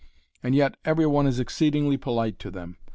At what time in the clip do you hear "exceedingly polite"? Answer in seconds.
1.39-2.39